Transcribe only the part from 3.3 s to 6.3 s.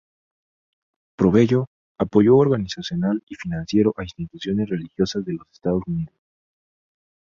financiero a instituciones religiosas de los Estados Unidos.